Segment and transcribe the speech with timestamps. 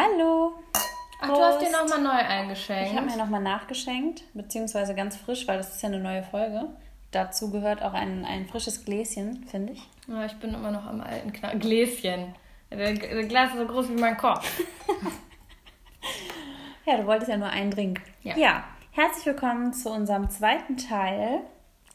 [0.00, 0.52] Hallo.
[1.20, 2.92] Ach, du hast dir nochmal neu eingeschenkt.
[2.92, 6.68] Ich habe mir nochmal nachgeschenkt, beziehungsweise ganz frisch, weil das ist ja eine neue Folge.
[7.10, 9.82] Dazu gehört auch ein, ein frisches Gläschen, finde ich.
[10.06, 12.36] Ja, ich bin immer noch am alten Kna Gläschen.
[12.70, 14.62] Das Glas ist so groß wie mein Kopf.
[16.86, 18.00] ja, du wolltest ja nur einen Drink.
[18.22, 18.36] Ja.
[18.36, 21.40] ja, herzlich willkommen zu unserem zweiten Teil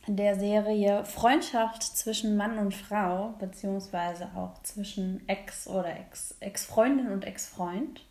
[0.07, 7.25] der Serie Freundschaft zwischen Mann und Frau, beziehungsweise auch zwischen Ex oder Ex, Ex-Freundin und
[7.25, 8.03] Ex-Freund.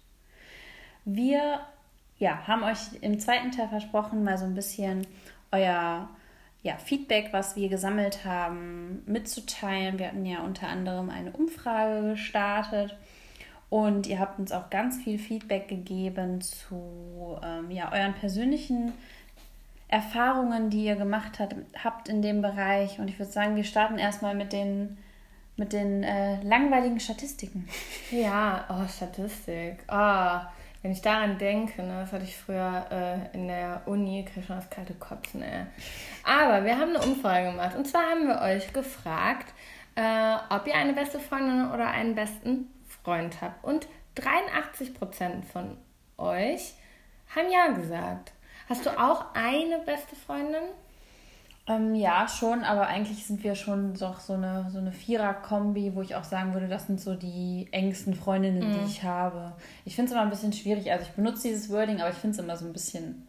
[1.05, 1.61] Wir
[2.19, 5.07] ja, haben euch im zweiten Teil versprochen, mal so ein bisschen
[5.51, 6.09] euer
[6.63, 9.99] ja, Feedback, was wir gesammelt haben, mitzuteilen.
[9.99, 12.97] Wir hatten ja unter anderem eine Umfrage gestartet
[13.69, 18.93] und ihr habt uns auch ganz viel Feedback gegeben zu ähm, ja, euren persönlichen
[19.92, 22.98] Erfahrungen, die ihr gemacht habt, habt in dem Bereich.
[22.98, 24.96] Und ich würde sagen, wir starten erstmal mit den,
[25.56, 27.68] mit den äh, langweiligen Statistiken.
[28.10, 29.84] Ja, oh, Statistik.
[29.88, 30.41] Oh,
[30.80, 34.46] wenn ich daran denke, ne, das hatte ich früher äh, in der Uni, kriege ich
[34.46, 35.66] schon das kalte Kotzen, ey.
[36.24, 37.77] Aber wir haben eine Umfrage gemacht.
[37.77, 39.52] Und zwar haben wir euch gefragt,
[39.95, 42.71] äh, ob ihr eine beste Freundin oder einen besten
[43.02, 43.62] Freund habt.
[43.62, 45.77] Und 83% von
[46.16, 46.73] euch
[47.34, 48.32] haben ja gesagt.
[48.68, 50.63] Hast du auch eine beste Freundin?
[51.68, 56.02] Ähm, ja, schon, aber eigentlich sind wir schon doch so eine, so eine Vierer-Kombi, wo
[56.02, 58.73] ich auch sagen würde, das sind so die engsten Freundinnen, mhm.
[58.73, 59.52] die ich habe.
[59.85, 62.37] Ich finde es immer ein bisschen schwierig, also ich benutze dieses Wording, aber ich finde
[62.37, 63.29] es immer so ein bisschen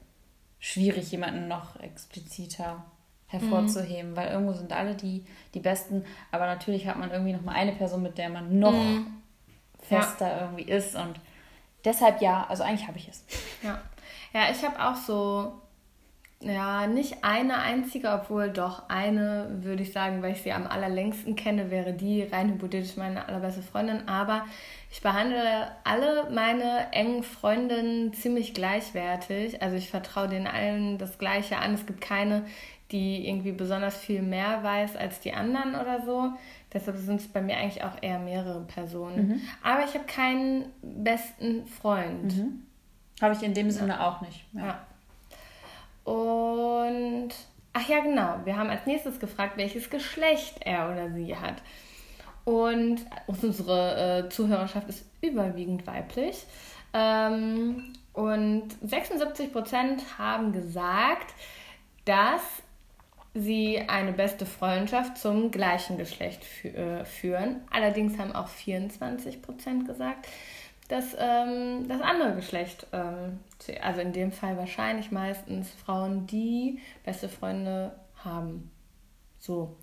[0.60, 2.84] schwierig, jemanden noch expliziter
[3.28, 4.16] hervorzuheben, mhm.
[4.16, 5.24] weil irgendwo sind alle die,
[5.54, 8.74] die Besten, aber natürlich hat man irgendwie noch mal eine Person, mit der man noch
[8.74, 9.14] mhm.
[9.80, 10.42] fester ja.
[10.42, 11.20] irgendwie ist und
[11.86, 13.24] deshalb ja, also eigentlich habe ich es.
[13.62, 13.80] Ja.
[14.34, 15.54] Ja, ich habe auch so,
[16.42, 21.36] ja, nicht eine einzige, obwohl doch eine, würde ich sagen, weil ich sie am allerlängsten
[21.36, 24.08] kenne, wäre die rein hypothetisch meine allerbeste Freundin.
[24.08, 24.46] Aber
[24.92, 29.62] ich behandle alle meine engen Freundinnen ziemlich gleichwertig.
[29.62, 31.76] Also ich vertraue denen allen das Gleiche an.
[31.76, 32.46] Es gibt keine,
[32.92, 36.32] die irgendwie besonders viel mehr weiß als die anderen oder so.
[36.74, 39.28] Deshalb sind es bei mir eigentlich auch eher mehrere Personen.
[39.28, 39.42] Mhm.
[39.62, 42.36] Aber ich habe keinen besten Freund.
[42.36, 42.66] Mhm.
[43.24, 44.06] Habe ich in dem Sinne ja.
[44.06, 44.44] auch nicht.
[44.52, 44.86] Ja.
[46.04, 47.30] Und
[47.72, 48.40] ach ja, genau.
[48.44, 51.56] Wir haben als nächstes gefragt, welches Geschlecht er oder sie hat.
[52.44, 52.98] Und
[53.28, 56.44] unsere äh, Zuhörerschaft ist überwiegend weiblich.
[56.94, 61.34] Ähm, und 76% haben gesagt,
[62.04, 62.42] dass
[63.34, 67.62] sie eine beste Freundschaft zum gleichen Geschlecht fü äh, führen.
[67.72, 70.28] Allerdings haben auch 24% gesagt,
[70.88, 73.40] dass ähm, das andere Geschlecht, ähm,
[73.82, 78.72] also in dem Fall wahrscheinlich meistens Frauen, die beste Freunde haben.
[79.40, 79.78] So.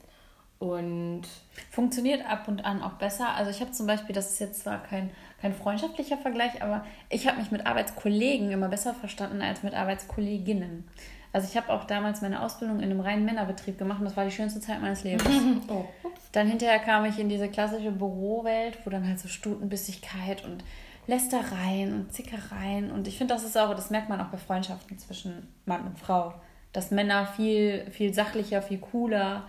[0.58, 1.22] Und
[1.70, 3.34] funktioniert ab und an auch besser.
[3.34, 7.26] Also ich habe zum Beispiel, das ist jetzt zwar kein, kein freundschaftlicher Vergleich, aber ich
[7.26, 10.86] habe mich mit Arbeitskollegen immer besser verstanden als mit Arbeitskolleginnen.
[11.32, 14.24] Also ich habe auch damals meine Ausbildung in einem reinen Männerbetrieb gemacht und das war
[14.24, 15.26] die schönste Zeit meines Lebens.
[15.68, 15.84] oh,
[16.32, 20.62] dann hinterher kam ich in diese klassische Bürowelt, wo dann halt so Stutenbissigkeit und
[21.10, 22.90] Lästereien und Zickereien.
[22.90, 25.98] Und ich finde, das ist auch, das merkt man auch bei Freundschaften zwischen Mann und
[25.98, 26.34] Frau,
[26.72, 29.48] dass Männer viel, viel sachlicher, viel cooler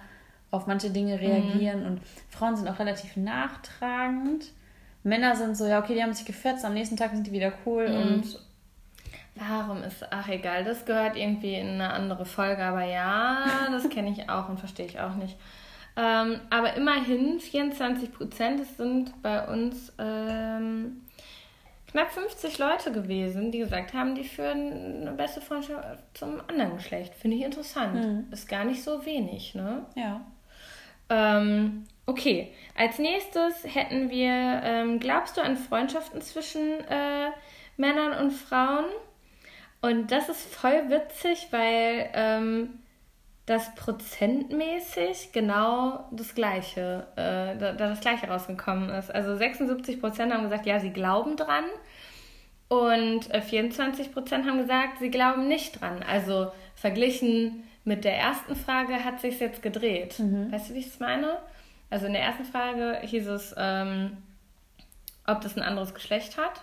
[0.50, 1.20] auf manche Dinge mhm.
[1.20, 1.86] reagieren mhm.
[1.86, 4.52] und Frauen sind auch relativ nachtragend.
[5.04, 7.54] Männer sind so, ja, okay, die haben sich gefetzt, am nächsten Tag sind die wieder
[7.66, 7.96] cool mhm.
[7.96, 8.40] und.
[9.34, 14.10] Warum ist, ach egal, das gehört irgendwie in eine andere Folge, aber ja, das kenne
[14.12, 15.38] ich auch und verstehe ich auch nicht.
[15.96, 21.02] Ähm, aber immerhin 24 Prozent sind bei uns ähm,
[21.92, 27.14] knapp 50 Leute gewesen, die gesagt haben, die führen eine beste Freundschaft zum anderen Geschlecht.
[27.16, 27.96] Finde ich interessant.
[27.96, 28.28] Mhm.
[28.32, 29.86] Ist gar nicht so wenig, ne?
[29.96, 30.22] Ja.
[31.10, 37.32] Ähm, okay, als nächstes hätten wir, ähm, glaubst du an Freundschaften zwischen äh,
[37.76, 38.86] Männern und Frauen?
[39.82, 42.81] Und das ist voll witzig, weil ähm,
[43.52, 49.14] das prozentmäßig genau das Gleiche, äh, da, da, das Gleiche rausgekommen ist.
[49.14, 51.66] Also 76 Prozent haben gesagt, ja, sie glauben dran.
[52.70, 56.04] Und 24 äh, Prozent haben gesagt, sie glauben nicht dran.
[56.08, 60.18] Also verglichen mit der ersten Frage hat sich jetzt gedreht.
[60.20, 60.52] Mhm.
[60.52, 61.38] Weißt du, wie ich es meine?
[61.90, 64.18] Also in der ersten Frage hieß es, ähm,
[65.28, 66.62] ob das ein anderes Geschlecht hat.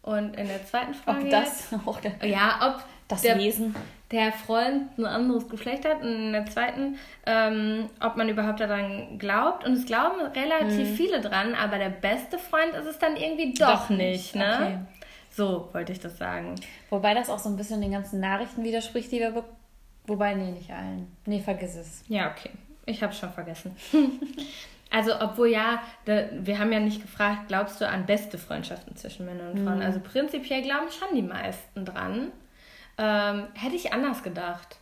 [0.00, 1.24] Und in der zweiten Frage.
[1.24, 3.74] Ob das auch der, Ja, ob das der, Wesen.
[4.10, 6.02] Der Freund ein anderes Geschlecht hat.
[6.02, 6.96] Und in der zweiten,
[7.26, 9.66] ähm, ob man überhaupt daran glaubt.
[9.66, 10.96] Und es glauben relativ hm.
[10.96, 14.34] viele dran, aber der beste Freund ist es dann irgendwie doch, doch nicht.
[14.34, 14.54] Ne?
[14.54, 14.78] Okay.
[15.30, 16.54] So wollte ich das sagen.
[16.90, 19.44] Wobei das auch so ein bisschen den ganzen Nachrichten widerspricht, die wir.
[20.06, 21.16] Wobei, nee, nicht allen.
[21.26, 22.04] Nee, vergiss es.
[22.08, 22.50] Ja, okay.
[22.86, 23.74] Ich habe es schon vergessen.
[24.94, 29.26] Also, obwohl ja, da, wir haben ja nicht gefragt, glaubst du an beste Freundschaften zwischen
[29.26, 29.78] Männern und Frauen?
[29.78, 29.84] Mhm.
[29.84, 32.30] Also prinzipiell glauben schon die meisten dran.
[32.98, 34.76] Ähm, hätte ich anders gedacht.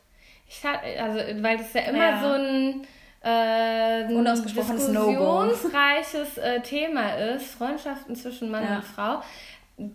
[0.49, 2.21] Ich also, weil das ja immer ja.
[2.21, 2.87] so ein
[3.23, 8.77] äh, unausgesprochenes diskussionsreiches äh, Thema ist, Freundschaften zwischen Mann ja.
[8.77, 9.23] und Frau.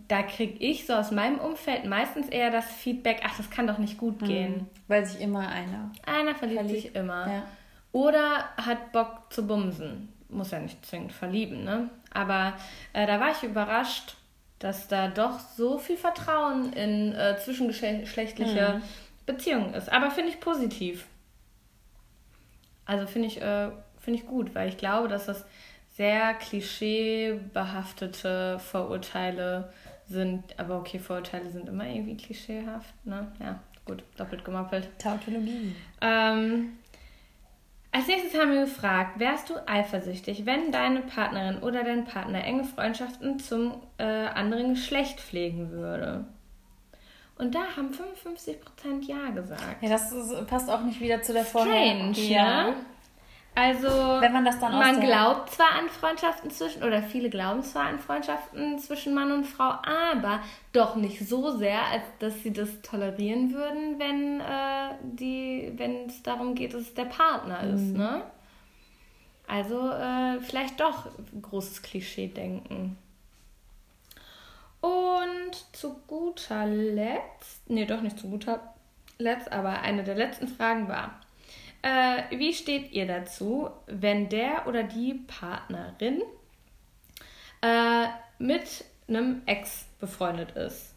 [0.07, 3.77] Da kriege ich so aus meinem Umfeld meistens eher das Feedback, ach, das kann doch
[3.77, 4.25] nicht gut mhm.
[4.25, 4.69] gehen.
[4.87, 5.91] Weil sich immer einer.
[6.05, 6.81] Einer verliebt, verliebt.
[6.81, 7.27] sich immer.
[7.27, 7.43] Ja.
[7.91, 10.13] Oder hat Bock zu bumsen.
[10.29, 11.89] Muss ja nicht zwingend verlieben, ne?
[12.13, 12.53] Aber
[12.93, 14.16] äh, da war ich überrascht,
[14.59, 18.81] dass da doch so viel Vertrauen in äh, zwischengeschlechtliche mhm.
[19.25, 19.91] Beziehungen ist.
[19.91, 21.07] Aber finde ich positiv.
[22.85, 25.43] Also finde ich, äh, find ich gut, weil ich glaube, dass das
[25.95, 29.73] sehr klischeebehaftete Vorurteile
[30.07, 30.57] sind.
[30.57, 32.93] Aber okay, Vorurteile sind immer irgendwie klischeehaft.
[33.05, 33.29] Ne?
[33.39, 34.87] Ja, gut, doppelt gemoppelt.
[34.99, 35.75] Tautologie.
[36.01, 36.77] Ähm,
[37.97, 42.63] als nächstes haben wir gefragt, wärst du eifersüchtig, wenn deine Partnerin oder dein Partner enge
[42.63, 46.25] Freundschaften zum äh, anderen Geschlecht pflegen würde?
[47.39, 49.81] Und da haben 55% Ja gesagt.
[49.81, 52.69] Ja, das ist, passt auch nicht wieder zu der Strange, ja.
[52.69, 52.75] Ne?
[53.57, 57.87] Also, wenn man das dann man glaubt zwar an Freundschaften zwischen, oder viele glauben zwar
[57.87, 60.41] an Freundschaften zwischen Mann und Frau, aber
[60.73, 66.21] doch nicht so sehr, als dass sie das tolerieren würden, wenn äh, die, wenn es
[66.21, 67.73] darum geht, dass es der Partner mhm.
[67.73, 68.21] ist, ne?
[69.47, 71.07] Also äh, vielleicht doch
[71.41, 72.95] großes Klischee-Denken.
[74.81, 78.75] Und zu guter Letzt, nee, doch nicht zu guter
[79.17, 81.21] Letzt, aber eine der letzten Fragen war,
[81.87, 86.21] äh, wie steht ihr dazu, wenn der oder die Partnerin
[87.61, 88.07] äh,
[88.39, 90.93] mit einem Ex befreundet ist?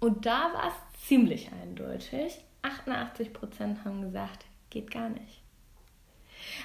[0.00, 2.38] Und da war es ziemlich eindeutig.
[2.62, 5.42] 88% haben gesagt, geht gar nicht.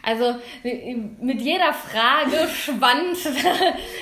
[0.02, 3.18] Also mit jeder Frage schwand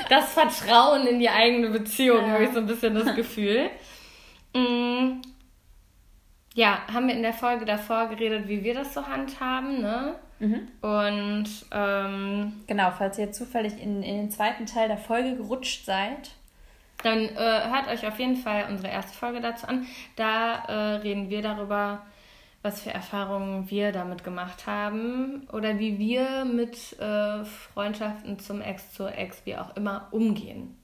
[0.09, 2.29] das Vertrauen in die eigene Beziehung, ja.
[2.29, 3.69] habe ich so ein bisschen das Gefühl.
[6.57, 10.15] Ja, haben wir in der Folge davor geredet, wie wir das so handhaben, ne?
[10.39, 10.67] Mhm.
[10.81, 16.31] Und ähm, genau, falls ihr zufällig in, in den zweiten Teil der Folge gerutscht seid,
[17.03, 19.85] dann äh, hört euch auf jeden Fall unsere erste Folge dazu an.
[20.15, 22.01] Da äh, reden wir darüber,
[22.63, 28.93] was für Erfahrungen wir damit gemacht haben oder wie wir mit äh, Freundschaften zum Ex,
[28.93, 30.75] zur Ex, wie auch immer, umgehen.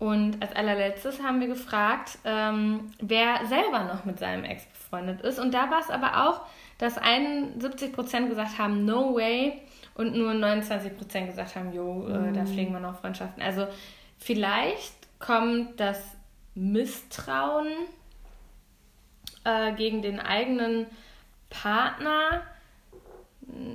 [0.00, 5.38] Und als allerletztes haben wir gefragt, ähm, wer selber noch mit seinem Ex befreundet ist.
[5.38, 6.40] Und da war es aber auch,
[6.78, 9.60] dass 71% gesagt haben, no way.
[9.94, 12.32] Und nur 29% gesagt haben, jo, äh, mhm.
[12.32, 13.42] da pflegen wir noch Freundschaften.
[13.42, 13.66] Also
[14.16, 16.02] vielleicht kommt das
[16.54, 17.68] Misstrauen
[19.44, 20.86] äh, gegen den eigenen
[21.50, 22.40] Partner.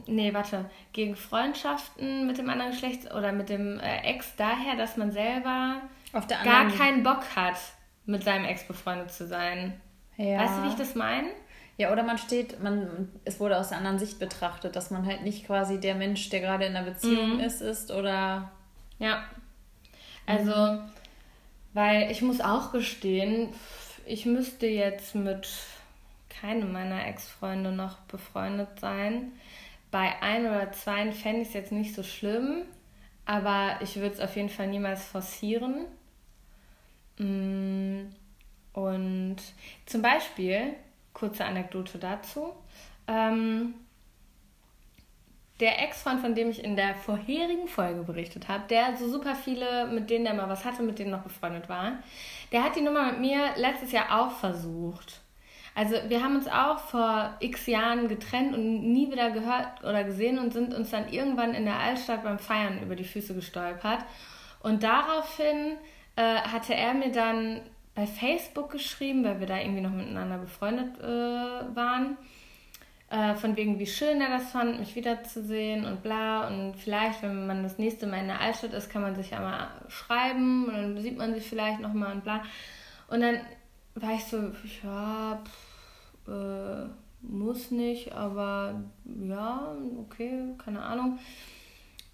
[0.07, 4.97] Nee, warte, gegen Freundschaften mit dem anderen Geschlecht oder mit dem äh, Ex daher, dass
[4.97, 5.81] man selber
[6.43, 7.57] gar keinen Bock hat,
[8.05, 9.79] mit seinem Ex befreundet zu sein.
[10.17, 10.39] Ja.
[10.39, 11.29] Weißt du, wie ich das meine?
[11.77, 15.23] Ja, oder man steht, man, es wurde aus der anderen Sicht betrachtet, dass man halt
[15.23, 17.39] nicht quasi der Mensch, der gerade in einer Beziehung mhm.
[17.41, 18.51] ist, ist oder.
[18.97, 19.25] Ja.
[20.25, 20.79] Also, mhm.
[21.73, 23.49] weil ich muss auch gestehen,
[24.05, 25.49] ich müsste jetzt mit
[26.29, 29.33] keinem meiner Ex-Freunde noch befreundet sein.
[29.91, 32.63] Bei ein oder zwei fände ich es jetzt nicht so schlimm,
[33.25, 35.85] aber ich würde es auf jeden Fall niemals forcieren.
[37.17, 38.07] Mm,
[38.73, 39.37] und
[39.85, 40.73] zum Beispiel,
[41.13, 42.53] kurze Anekdote dazu,
[43.07, 43.75] ähm,
[45.59, 49.87] der Ex-Freund, von dem ich in der vorherigen Folge berichtet habe, der so super viele,
[49.87, 51.93] mit denen er mal was hatte, mit denen noch befreundet war,
[52.51, 55.21] der hat die Nummer mit mir letztes Jahr auch versucht.
[55.73, 60.39] Also wir haben uns auch vor x Jahren getrennt und nie wieder gehört oder gesehen
[60.39, 63.99] und sind uns dann irgendwann in der Altstadt beim Feiern über die Füße gestolpert.
[64.61, 65.77] Und daraufhin
[66.15, 67.61] äh, hatte er mir dann
[67.93, 72.17] bei Facebook geschrieben, weil wir da irgendwie noch miteinander befreundet äh, waren.
[73.09, 76.47] Äh, von wegen, wie schön er das fand, mich wiederzusehen und bla.
[76.47, 79.39] Und vielleicht, wenn man das nächste Mal in der Altstadt ist, kann man sich ja
[79.39, 82.43] mal schreiben und dann sieht man sich vielleicht nochmal und bla.
[83.07, 83.39] Und dann
[83.93, 84.51] war ich so,
[84.83, 86.89] ja, pff, äh,
[87.21, 91.19] muss nicht, aber ja, okay, keine Ahnung.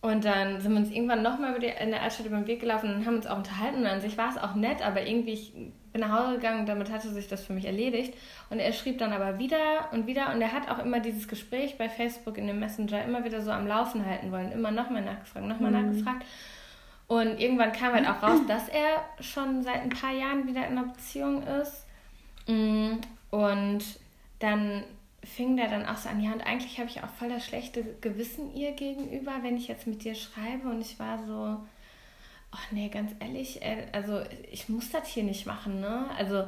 [0.02, 3.06] Und dann sind wir uns irgendwann nochmal in der Altstadt über den Weg gelaufen und
[3.06, 3.82] haben uns auch unterhalten.
[3.82, 6.70] Und an sich war es auch nett, aber irgendwie, ich bin nach Hause gegangen und
[6.70, 8.16] damit hatte sich das für mich erledigt.
[8.50, 10.34] Und er schrieb dann aber wieder und wieder.
[10.34, 13.52] Und er hat auch immer dieses Gespräch bei Facebook in dem Messenger immer wieder so
[13.52, 14.52] am Laufen halten wollen.
[14.52, 15.90] Immer nochmal nachgefragt, nochmal mhm.
[15.90, 16.26] nachgefragt.
[17.08, 20.80] Und irgendwann kam halt auch raus, dass er schon seit ein paar Jahren wieder in
[20.80, 21.86] einer Beziehung ist.
[22.48, 22.94] Mm,
[23.30, 23.84] und
[24.40, 24.84] dann
[25.24, 27.84] fing der dann auch so an, ja, und eigentlich habe ich auch voll das schlechte
[28.02, 30.70] Gewissen ihr gegenüber, wenn ich jetzt mit dir schreibe.
[30.70, 31.58] Und ich war so,
[32.52, 36.06] ach nee, ganz ehrlich, äh, also ich muss das hier nicht machen, ne?
[36.18, 36.48] Also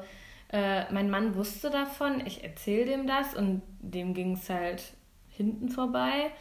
[0.51, 4.83] äh, mein Mann wusste davon, ich erzähle dem das und dem ging es halt
[5.29, 6.31] hinten vorbei.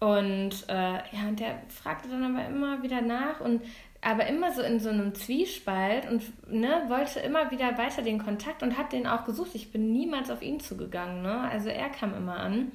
[0.00, 3.62] Und äh, ja, und der fragte dann aber immer wieder nach und
[4.02, 8.62] aber immer so in so einem Zwiespalt und ne, wollte immer wieder weiter den Kontakt
[8.62, 9.50] und hat den auch gesucht.
[9.54, 11.48] Ich bin niemals auf ihn zugegangen, ne?
[11.50, 12.72] Also er kam immer an.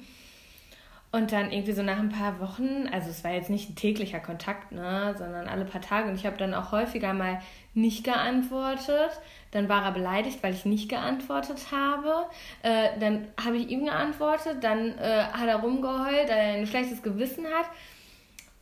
[1.10, 4.20] Und dann irgendwie so nach ein paar Wochen, also es war jetzt nicht ein täglicher
[4.20, 6.08] Kontakt, ne, sondern alle paar Tage.
[6.08, 7.40] Und ich habe dann auch häufiger mal
[7.72, 9.18] nicht geantwortet.
[9.50, 12.26] Dann war er beleidigt, weil ich nicht geantwortet habe.
[12.62, 14.58] Äh, dann habe ich ihm geantwortet.
[14.62, 17.70] Dann äh, hat er rumgeheult, weil er ein schlechtes Gewissen hat.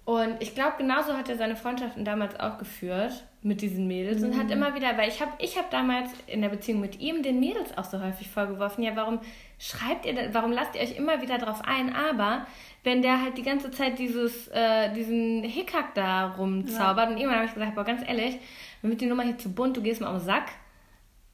[0.06, 4.28] Und ich glaube, genauso hat er seine Freundschaften damals auch geführt mit diesen Mädels mhm.
[4.28, 4.52] und hat mhm.
[4.52, 7.76] immer wieder, weil ich habe ich hab damals in der Beziehung mit ihm den Mädels
[7.76, 9.18] auch so häufig vorgeworfen, ja, warum
[9.58, 12.46] schreibt ihr, warum lasst ihr euch immer wieder drauf ein, aber
[12.84, 17.10] wenn der halt die ganze Zeit dieses, äh, diesen Hickhack da rumzaubert ja.
[17.10, 18.38] und irgendwann habe ich gesagt, boah, ganz ehrlich,
[18.82, 20.50] wenn mit die Nummer hier zu bunt, du gehst mal den Sack,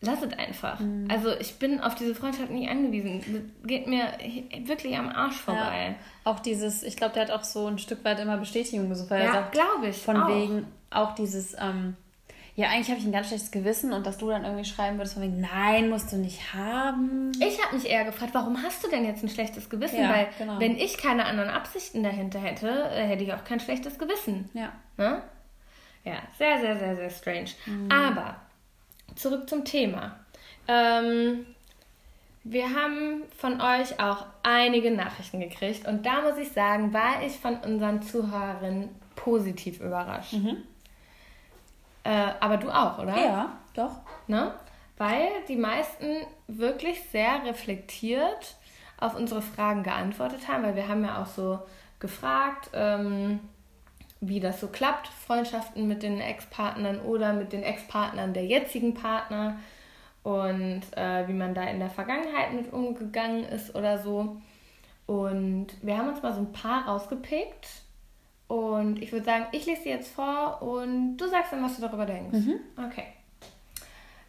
[0.02, 0.80] lass es einfach.
[0.80, 1.08] Mhm.
[1.10, 3.20] Also ich bin auf diese Freundschaft nie angewiesen.
[3.20, 4.06] Das geht mir
[4.64, 5.96] wirklich am Arsch vorbei.
[6.24, 9.10] Ja, auch dieses, ich glaube, der hat auch so ein Stück weit immer Bestätigung gesucht,
[9.10, 9.96] weil ja, er sagt, glaube ich.
[9.96, 10.28] Von auch.
[10.28, 11.96] wegen auch dieses, ähm,
[12.54, 15.14] ja, eigentlich habe ich ein ganz schlechtes Gewissen und dass du dann irgendwie schreiben würdest
[15.14, 17.32] von wegen, nein, musst du nicht haben.
[17.40, 20.00] Ich habe mich eher gefragt, warum hast du denn jetzt ein schlechtes Gewissen?
[20.00, 20.60] Ja, Weil genau.
[20.60, 24.50] wenn ich keine anderen Absichten dahinter hätte, äh, hätte ich auch kein schlechtes Gewissen.
[24.52, 24.72] Ja.
[24.98, 25.22] Ne?
[26.04, 27.50] Ja, sehr, sehr, sehr, sehr strange.
[27.64, 27.90] Mhm.
[27.90, 28.36] Aber
[29.14, 30.16] zurück zum Thema.
[30.68, 31.46] Ähm,
[32.44, 37.38] wir haben von euch auch einige Nachrichten gekriegt und da muss ich sagen, war ich
[37.38, 40.32] von unseren Zuhörerinnen positiv überrascht.
[40.32, 40.56] Mhm.
[42.04, 43.16] Äh, aber du auch, oder?
[43.16, 44.00] Ja, doch.
[44.26, 44.52] Ne?
[44.98, 48.56] Weil die meisten wirklich sehr reflektiert
[48.98, 51.60] auf unsere Fragen geantwortet haben, weil wir haben ja auch so
[52.00, 53.40] gefragt, ähm,
[54.22, 59.58] wie das so klappt, Freundschaften mit den Ex-Partnern oder mit den Ex-Partnern der jetzigen Partner
[60.22, 64.40] und äh, wie man da in der Vergangenheit mit umgegangen ist oder so.
[65.06, 67.66] Und wir haben uns mal so ein paar rausgepickt
[68.46, 71.82] und ich würde sagen, ich lese sie jetzt vor und du sagst dann, was du
[71.82, 72.38] darüber denkst.
[72.38, 72.60] Mhm.
[72.76, 73.06] Okay.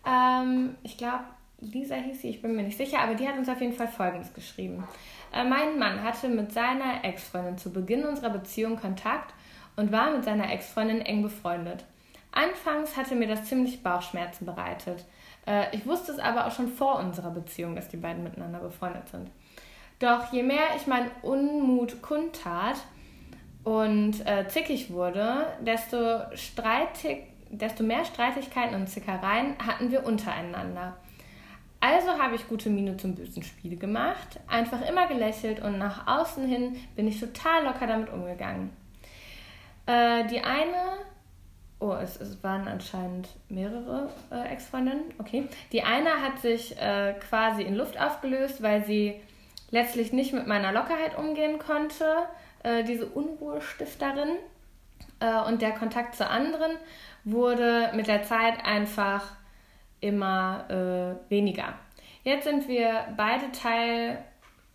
[0.07, 1.25] Ähm, ich glaube,
[1.59, 3.87] Lisa hieß sie, ich bin mir nicht sicher, aber die hat uns auf jeden Fall
[3.87, 4.83] Folgendes geschrieben.
[5.31, 9.35] Äh, mein Mann hatte mit seiner Ex-Freundin zu Beginn unserer Beziehung Kontakt
[9.75, 11.85] und war mit seiner Ex-Freundin eng befreundet.
[12.31, 15.05] Anfangs hatte mir das ziemlich Bauchschmerzen bereitet.
[15.45, 19.07] Äh, ich wusste es aber auch schon vor unserer Beziehung, dass die beiden miteinander befreundet
[19.09, 19.29] sind.
[19.99, 22.77] Doch je mehr ich meinen Unmut kundtat
[23.63, 30.97] und äh, zickig wurde, desto, streitig, desto mehr Streitigkeiten und Zickereien hatten wir untereinander.
[31.79, 36.47] Also habe ich gute Miene zum bösen Spiel gemacht, einfach immer gelächelt und nach außen
[36.47, 38.71] hin bin ich total locker damit umgegangen.
[39.85, 40.97] Äh, die eine,
[41.79, 45.47] oh, es, es waren anscheinend mehrere äh, Ex-Freundinnen, okay.
[45.71, 49.19] Die eine hat sich äh, quasi in Luft aufgelöst, weil sie
[49.71, 52.05] letztlich nicht mit meiner Lockerheit umgehen konnte,
[52.63, 54.37] äh, diese Unruhestifterin.
[55.19, 56.71] Äh, und der Kontakt zur anderen
[57.23, 59.23] wurde mit der Zeit einfach
[59.99, 61.73] immer äh, weniger.
[62.23, 64.23] Jetzt sind wir beide Teil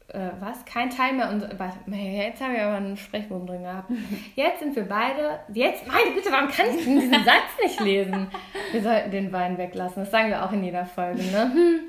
[0.09, 0.65] äh, was?
[0.65, 1.29] Kein Teil mehr.
[1.59, 3.91] Warte, jetzt habe ich aber einen Sprechbogen drin gehabt.
[4.37, 5.41] Jetzt sind wir beide.
[5.53, 8.31] Jetzt, meine Güte, warum kann ich diesen Satz nicht lesen?
[8.73, 10.05] Wir sollten den Wein weglassen.
[10.05, 11.53] Das sagen wir auch in jeder Folge, ne?
[11.53, 11.81] Hm.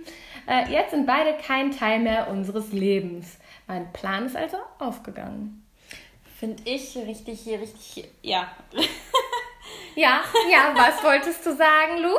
[0.48, 3.38] Äh, jetzt sind beide kein Teil mehr unseres Lebens.
[3.68, 5.66] Mein Plan ist also aufgegangen.
[6.40, 8.50] Finde ich richtig, richtig, ja.
[9.96, 10.22] ja,
[10.52, 12.10] ja, was wolltest du sagen, Lu?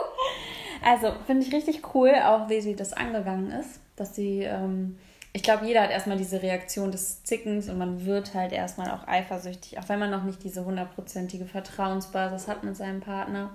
[0.83, 4.45] Also, finde ich richtig cool, auch wie sie das angegangen ist, dass sie.
[4.45, 4.97] Ähm,
[5.33, 9.07] ich glaube, jeder hat erstmal diese Reaktion des Zickens und man wird halt erstmal auch
[9.07, 13.51] eifersüchtig, auch wenn man noch nicht diese hundertprozentige Vertrauensbasis hat mit seinem Partner.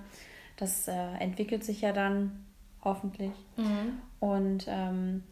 [0.56, 2.44] Das äh, entwickelt sich ja dann
[2.82, 3.32] hoffentlich.
[3.56, 4.00] Mhm.
[4.20, 5.24] Und ähm,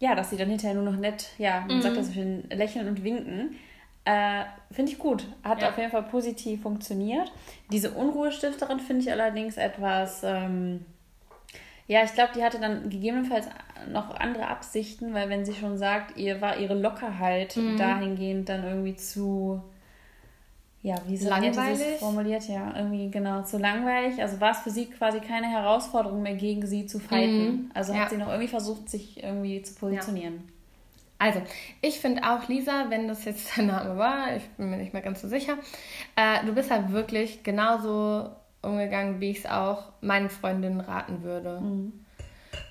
[0.00, 1.82] ja, dass sie dann hinterher nur noch nett, ja, man mhm.
[1.82, 3.54] sagt das schön, lächeln und winken.
[4.04, 4.42] Äh,
[4.72, 5.24] finde ich gut.
[5.44, 5.68] Hat ja.
[5.68, 7.30] auf jeden Fall positiv funktioniert.
[7.70, 10.22] Diese Unruhestifterin finde ich allerdings etwas.
[10.24, 10.84] Ähm,
[11.86, 13.46] ja, ich glaube, die hatte dann gegebenenfalls
[13.90, 17.76] noch andere Absichten, weil wenn sie schon sagt, ihr war ihre Lockerheit mhm.
[17.76, 19.62] dahingehend dann irgendwie zu
[20.84, 24.20] ja, wie sie es formuliert, ja, irgendwie genau zu langweilig.
[24.20, 27.44] Also war es für sie quasi keine Herausforderung mehr gegen sie zu fighten.
[27.44, 27.70] Mhm.
[27.72, 28.08] Also hat ja.
[28.08, 30.34] sie noch irgendwie versucht, sich irgendwie zu positionieren.
[30.34, 30.52] Ja.
[31.22, 31.40] Also,
[31.82, 35.02] ich finde auch, Lisa, wenn das jetzt dein Name war, ich bin mir nicht mehr
[35.02, 35.56] ganz so sicher,
[36.16, 38.30] äh, du bist halt wirklich genauso
[38.62, 41.60] umgegangen, wie ich es auch meinen Freundinnen raten würde.
[41.60, 41.92] Mhm.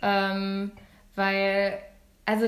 [0.01, 0.71] Ähm,
[1.15, 1.79] weil
[2.25, 2.47] also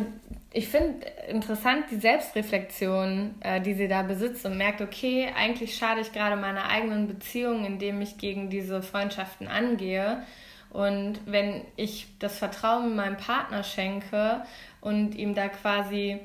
[0.52, 6.02] ich finde interessant die Selbstreflexion, äh, die sie da besitzt und merkt, okay, eigentlich schade
[6.02, 10.24] ich gerade meiner eigenen Beziehung, indem ich gegen diese Freundschaften angehe.
[10.70, 14.44] Und wenn ich das Vertrauen meinem Partner schenke
[14.80, 16.20] und ihm da quasi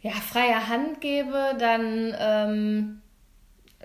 [0.00, 3.02] ja, freie Hand gebe, dann ähm,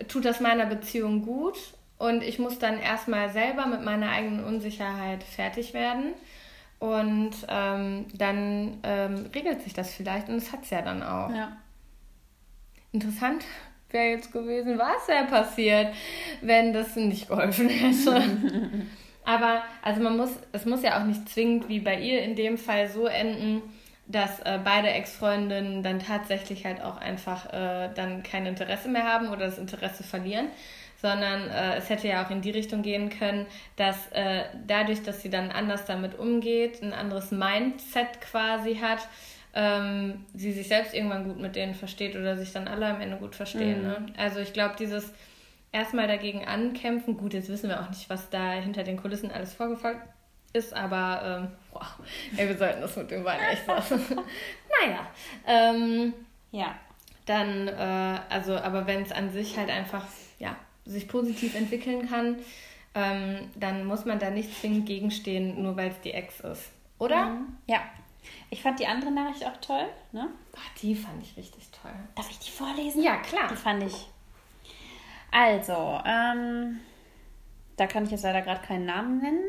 [0.07, 1.57] tut das meiner Beziehung gut
[1.99, 6.13] und ich muss dann erstmal selber mit meiner eigenen Unsicherheit fertig werden.
[6.79, 11.29] Und ähm, dann ähm, regelt sich das vielleicht und es hat es ja dann auch.
[11.29, 11.57] Ja.
[12.93, 13.43] Interessant
[13.91, 15.93] wäre jetzt gewesen, was wäre passiert,
[16.41, 18.23] wenn das nicht geholfen hätte.
[19.25, 22.57] Aber also man muss, es muss ja auch nicht zwingend wie bei ihr in dem
[22.57, 23.61] Fall so enden,
[24.07, 29.27] dass äh, beide Ex-Freundinnen dann tatsächlich halt auch einfach äh, dann kein Interesse mehr haben
[29.27, 30.47] oder das Interesse verlieren,
[31.01, 35.21] sondern äh, es hätte ja auch in die Richtung gehen können, dass äh, dadurch, dass
[35.21, 39.07] sie dann anders damit umgeht, ein anderes Mindset quasi hat,
[39.53, 43.17] ähm, sie sich selbst irgendwann gut mit denen versteht oder sich dann alle am Ende
[43.17, 43.81] gut verstehen.
[43.81, 43.87] Mhm.
[43.87, 44.05] Ne?
[44.17, 45.11] Also ich glaube, dieses
[45.71, 49.53] erstmal dagegen ankämpfen, gut, jetzt wissen wir auch nicht, was da hinter den Kulissen alles
[49.53, 50.01] vorgefallen
[50.53, 51.87] ist, aber ähm, boah,
[52.35, 54.01] ey, wir sollten das mit dem Wein echt lassen.
[54.81, 55.07] naja.
[55.45, 56.13] Ähm,
[56.51, 56.75] ja.
[57.25, 60.03] Dann, äh, also, aber wenn es an sich halt einfach,
[60.89, 62.37] sich positiv entwickeln kann,
[62.95, 66.71] ähm, dann muss man da nicht zwingend gegenstehen, nur weil es die Ex ist.
[66.97, 67.27] Oder?
[67.27, 67.57] Mhm.
[67.67, 67.81] Ja.
[68.49, 69.85] Ich fand die andere Nachricht auch toll.
[70.11, 70.27] Ne?
[70.55, 71.91] Ach, die fand ich richtig toll.
[72.15, 73.01] Darf ich die vorlesen?
[73.01, 73.47] Ja, klar.
[73.49, 74.07] Die fand ich.
[75.31, 76.79] Also, ähm,
[77.77, 79.43] da kann ich jetzt leider gerade keinen Namen nennen.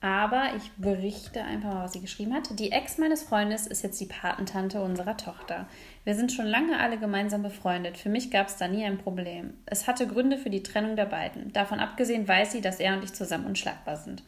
[0.00, 2.56] Aber ich berichte einfach mal, was sie geschrieben hat.
[2.58, 5.66] Die Ex meines Freundes ist jetzt die Patentante unserer Tochter.
[6.08, 7.98] Wir sind schon lange alle gemeinsam befreundet.
[7.98, 9.52] Für mich gab es da nie ein Problem.
[9.66, 11.52] Es hatte Gründe für die Trennung der beiden.
[11.52, 14.22] Davon abgesehen weiß sie, dass er und ich zusammen unschlagbar sind.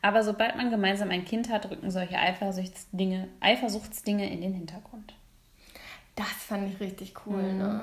[0.00, 5.12] Aber sobald man gemeinsam ein Kind hat, rücken solche Eifersuchtsdinge, Eifersuchtsdinge in den Hintergrund.
[6.14, 7.58] Das fand ich richtig cool, mhm.
[7.58, 7.82] ne?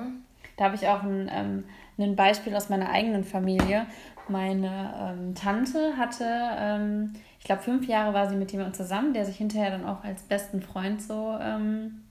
[0.58, 1.64] Da habe ich auch ein, ähm,
[2.00, 3.86] ein Beispiel aus meiner eigenen Familie.
[4.30, 6.26] Meine ähm, Tante hatte
[6.58, 10.06] ähm, ich glaube, fünf Jahre war sie mit jemandem zusammen, der sich hinterher dann auch
[10.06, 12.03] als besten Freund so ähm,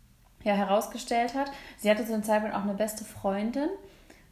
[0.45, 1.51] ja, herausgestellt hat.
[1.79, 3.69] Sie hatte zu dem Zeitpunkt auch eine beste Freundin.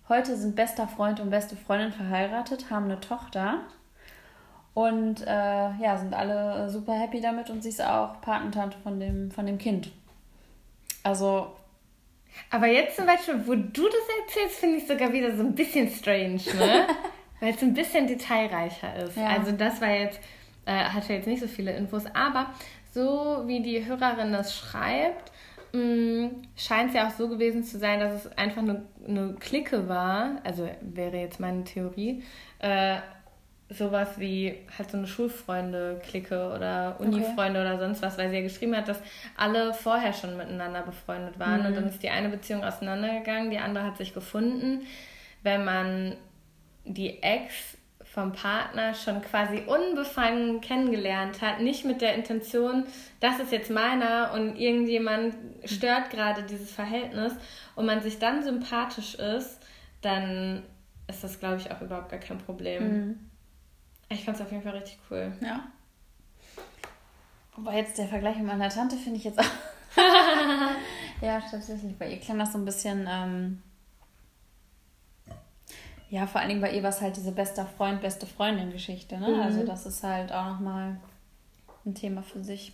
[0.08, 3.60] Heute sind bester Freund und beste Freundin verheiratet, haben eine Tochter
[4.74, 9.30] und äh, ja, sind alle super happy damit und sie ist auch Patentante von dem,
[9.30, 9.90] von dem Kind.
[11.02, 11.52] Also.
[12.50, 15.88] Aber jetzt zum Beispiel, wo du das erzählst, finde ich sogar wieder so ein bisschen
[15.88, 16.86] strange, ne?
[17.40, 19.16] Weil es ein bisschen detailreicher ist.
[19.16, 19.28] Ja.
[19.28, 20.20] Also das war jetzt
[20.66, 22.46] äh, hatte jetzt nicht so viele Infos, aber
[22.92, 25.32] so wie die Hörerin das schreibt,
[25.72, 30.40] scheint es ja auch so gewesen zu sein, dass es einfach eine, eine Clique war,
[30.44, 32.22] also wäre jetzt meine Theorie,
[32.58, 32.96] äh,
[33.68, 37.68] sowas wie halt so eine Schulfreunde-Clique oder Uni-Freunde okay.
[37.68, 39.00] oder sonst was, weil sie ja geschrieben hat, dass
[39.36, 41.66] alle vorher schon miteinander befreundet waren mhm.
[41.66, 44.82] und dann ist die eine Beziehung auseinandergegangen, die andere hat sich gefunden.
[45.44, 46.16] Wenn man
[46.84, 47.78] die Ex
[48.20, 52.84] vom Partner schon quasi unbefangen kennengelernt hat, nicht mit der Intention,
[53.20, 57.32] das ist jetzt meiner und irgendjemand stört gerade dieses Verhältnis
[57.76, 59.60] und man sich dann sympathisch ist,
[60.02, 60.62] dann
[61.08, 62.82] ist das, glaube ich, auch überhaupt gar kein Problem.
[62.82, 63.30] Mhm.
[64.10, 65.32] Ich fand es auf jeden Fall richtig cool.
[65.40, 65.64] Ja.
[67.56, 69.44] Aber jetzt der Vergleich mit meiner Tante finde ich jetzt auch.
[71.22, 71.96] ja, tatsächlich.
[71.96, 73.06] Bei ihr klang das so ein bisschen.
[73.08, 73.62] Ähm
[76.10, 79.16] ja, vor allen Dingen bei ihr war es halt diese bester Freund, beste Freundin-Geschichte.
[79.18, 79.28] Ne?
[79.28, 79.40] Mhm.
[79.40, 80.96] Also das ist halt auch nochmal
[81.86, 82.72] ein Thema für sich.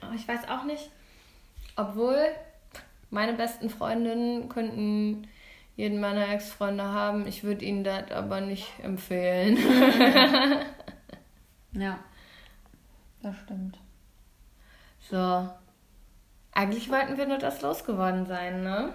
[0.00, 0.90] Aber ich weiß auch nicht,
[1.76, 2.18] obwohl
[3.10, 5.28] meine besten Freundinnen könnten
[5.76, 7.26] jeden meiner Ex-Freunde haben.
[7.26, 9.58] Ich würde ihnen das aber nicht empfehlen.
[11.72, 11.98] ja,
[13.22, 13.78] das stimmt.
[15.10, 15.48] So.
[16.52, 18.92] Eigentlich wollten wir nur das losgeworden sein, ne?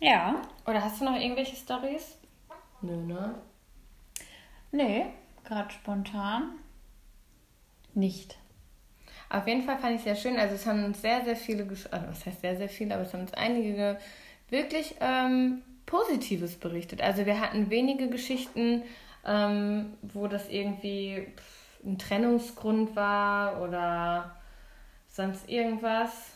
[0.00, 0.42] Ja.
[0.66, 2.18] Oder hast du noch irgendwelche Stories?
[2.82, 3.34] Nö, ne?
[4.72, 5.06] Nee,
[5.44, 6.58] gerade spontan
[7.94, 8.36] nicht.
[9.28, 10.38] Auf jeden Fall fand ich es sehr schön.
[10.38, 13.12] Also es haben uns sehr, sehr viele, also was heißt sehr, sehr viele, aber es
[13.12, 13.98] haben uns einige
[14.50, 17.00] wirklich ähm, Positives berichtet.
[17.00, 18.82] Also wir hatten wenige Geschichten,
[19.24, 21.26] ähm, wo das irgendwie
[21.84, 24.36] ein Trennungsgrund war oder
[25.08, 26.35] sonst irgendwas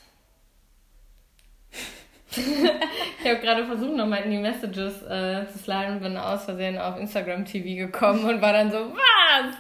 [2.37, 6.79] ich habe gerade versucht, nochmal in die Messages äh, zu sliden und bin aus Versehen
[6.79, 9.55] auf Instagram TV gekommen und war dann so, was?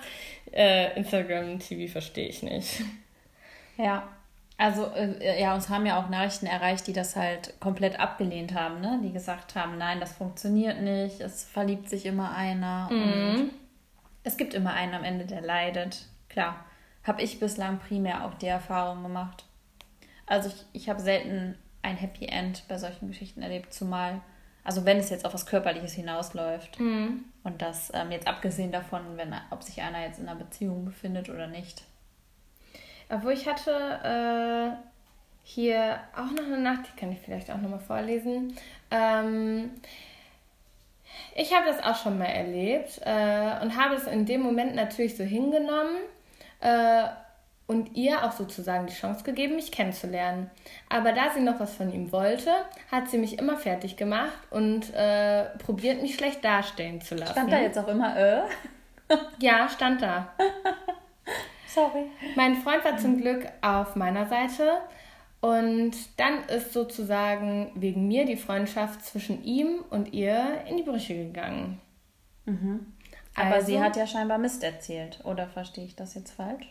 [0.52, 2.82] Äh, Instagram TV verstehe ich nicht.
[3.76, 4.08] Ja,
[4.60, 8.80] also äh, ja, uns haben ja auch Nachrichten erreicht, die das halt komplett abgelehnt haben,
[8.80, 9.00] ne?
[9.02, 13.02] Die gesagt haben, nein, das funktioniert nicht, es verliebt sich immer einer mhm.
[13.02, 13.50] und
[14.22, 16.06] es gibt immer einen am Ende, der leidet.
[16.28, 16.64] Klar,
[17.04, 19.46] habe ich bislang primär auch die Erfahrung gemacht.
[20.26, 24.20] Also ich, ich habe selten ein Happy End bei solchen Geschichten erlebt, zumal,
[24.64, 26.78] also wenn es jetzt auf was Körperliches hinausläuft.
[26.78, 27.24] Mhm.
[27.42, 31.28] Und das ähm, jetzt abgesehen davon, wenn, ob sich einer jetzt in einer Beziehung befindet
[31.30, 31.82] oder nicht.
[33.08, 34.76] Obwohl ich hatte äh,
[35.42, 38.56] hier auch noch eine Nacht, die kann ich vielleicht auch nochmal vorlesen.
[38.90, 39.70] Ähm,
[41.34, 45.16] ich habe das auch schon mal erlebt äh, und habe es in dem Moment natürlich
[45.16, 45.96] so hingenommen
[46.60, 47.04] äh,
[47.70, 50.50] und ihr auch sozusagen die Chance gegeben, mich kennenzulernen.
[50.88, 52.50] Aber da sie noch was von ihm wollte,
[52.90, 57.30] hat sie mich immer fertig gemacht und äh, probiert, mich schlecht darstellen zu lassen.
[57.30, 58.42] Stand da jetzt auch immer äh?
[59.40, 60.32] ja, stand da.
[61.68, 62.06] Sorry.
[62.34, 64.78] Mein Freund war zum Glück auf meiner Seite.
[65.40, 71.14] Und dann ist sozusagen wegen mir die Freundschaft zwischen ihm und ihr in die Brüche
[71.14, 71.80] gegangen.
[72.46, 72.94] Mhm.
[73.36, 76.66] Aber also, sie hat ja scheinbar Mist erzählt, oder verstehe ich das jetzt falsch?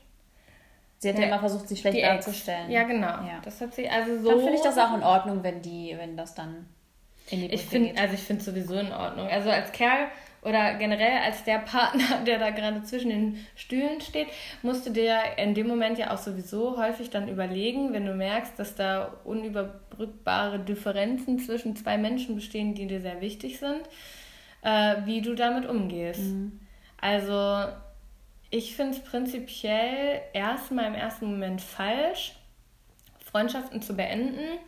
[1.00, 2.70] Sie hat ja, ja immer versucht, sich schlecht darzustellen.
[2.70, 3.08] Ja, genau.
[3.08, 3.40] Ja.
[3.44, 4.30] Das hat sie also so.
[4.30, 6.68] Dann finde ich das auch in Ordnung, wenn die, wenn das dann
[7.30, 8.00] in die Brücke ich find, geht.
[8.00, 9.28] Also ich finde es sowieso in Ordnung.
[9.28, 10.08] Also als Kerl
[10.42, 14.28] oder generell als der Partner, der da gerade zwischen den Stühlen steht,
[14.62, 18.60] musst du dir in dem Moment ja auch sowieso häufig dann überlegen, wenn du merkst,
[18.60, 23.82] dass da unüberbrückbare Differenzen zwischen zwei Menschen bestehen, die dir sehr wichtig sind,
[24.64, 26.22] äh, wie du damit umgehst.
[26.22, 26.60] Mhm.
[27.00, 27.72] Also
[28.50, 32.36] ich finde es prinzipiell erstmal im ersten Moment falsch,
[33.24, 34.60] Freundschaften zu beenden,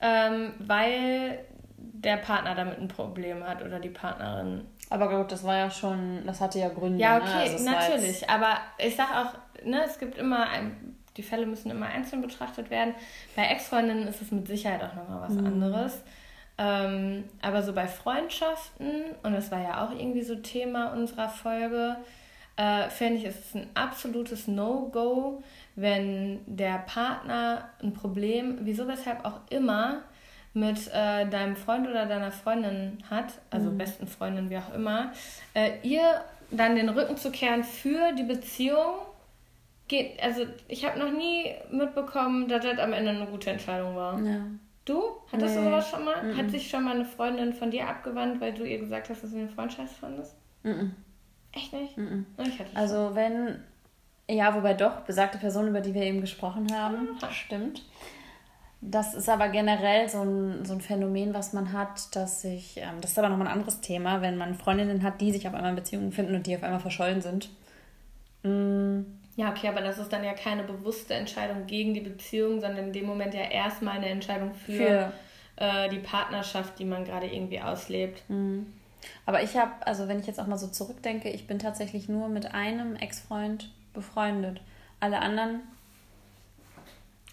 [0.00, 1.44] ähm, weil
[1.76, 4.66] der Partner damit ein Problem hat oder die Partnerin.
[4.90, 7.00] Aber gut, das war ja schon, das hatte ja Gründe.
[7.00, 7.22] Ja, ne?
[7.22, 7.40] okay, ne?
[7.40, 8.28] also natürlich.
[8.28, 12.70] Aber ich sag auch, ne, es gibt immer, ein, die Fälle müssen immer einzeln betrachtet
[12.70, 12.94] werden.
[13.36, 15.46] Bei Ex-Freundinnen ist es mit Sicherheit auch nochmal was mhm.
[15.46, 16.02] anderes.
[16.58, 21.96] Ähm, aber so bei Freundschaften, und das war ja auch irgendwie so Thema unserer Folge,
[22.58, 25.42] äh, fände ich, ist es ein absolutes No-Go,
[25.76, 30.02] wenn der Partner ein Problem, wieso, weshalb auch immer,
[30.54, 33.78] mit äh, deinem Freund oder deiner Freundin hat, also mhm.
[33.78, 35.12] besten Freundin, wie auch immer,
[35.54, 38.94] äh, ihr dann den Rücken zu kehren für die Beziehung,
[39.86, 44.20] geht, also ich habe noch nie mitbekommen, dass das am Ende eine gute Entscheidung war.
[44.20, 44.40] Ja.
[44.84, 45.02] Du?
[45.30, 45.62] Hattest nee.
[45.62, 46.24] du sowas schon mal?
[46.24, 46.36] Mhm.
[46.36, 49.30] Hat sich schon mal eine Freundin von dir abgewandt, weil du ihr gesagt hast, dass
[49.30, 50.34] du eine Freundschaft fandest?
[50.64, 50.96] Mhm.
[51.52, 51.96] Echt nicht?
[51.96, 52.24] Mm
[52.74, 53.62] also wenn,
[54.28, 57.82] ja, wobei doch, besagte Person, über die wir eben gesprochen haben, das stimmt.
[58.80, 63.00] Das ist aber generell so ein, so ein Phänomen, was man hat, dass sich, ähm,
[63.00, 65.70] das ist aber nochmal ein anderes Thema, wenn man Freundinnen hat, die sich auf einmal
[65.70, 67.50] in Beziehungen finden und die auf einmal verschollen sind.
[68.44, 69.00] Mm.
[69.34, 72.92] Ja, okay, aber das ist dann ja keine bewusste Entscheidung gegen die Beziehung, sondern in
[72.92, 75.12] dem Moment ja erstmal eine Entscheidung für, für.
[75.56, 78.22] Äh, die Partnerschaft, die man gerade irgendwie auslebt.
[78.28, 78.62] Mm.
[79.26, 82.28] Aber ich habe, also wenn ich jetzt auch mal so zurückdenke, ich bin tatsächlich nur
[82.28, 84.60] mit einem Ex-Freund befreundet.
[85.00, 85.60] Alle anderen.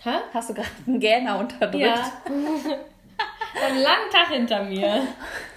[0.04, 0.18] Hä?
[0.34, 1.86] Hast du gerade einen Gähner unterdrückt?
[1.86, 2.12] Ja.
[3.66, 5.08] einen langen Tag hinter mir.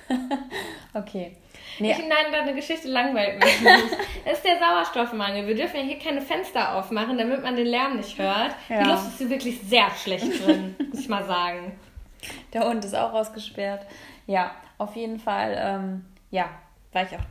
[0.95, 1.37] okay.
[1.81, 1.93] Nee.
[1.93, 3.97] Ich, nein, deine Geschichte langweilt mich nicht.
[4.25, 5.47] Es ist der Sauerstoffmangel.
[5.47, 8.55] Wir dürfen ja hier keine Fenster aufmachen, damit man den Lärm nicht hört.
[8.69, 8.83] Ja.
[8.83, 11.79] Die Luft ist hier wirklich sehr schlecht drin, muss ich mal sagen.
[12.53, 13.87] Der Hund ist auch ausgesperrt.
[14.27, 16.49] Ja, auf jeden Fall, ähm, ja,
[16.93, 17.25] weil ich auch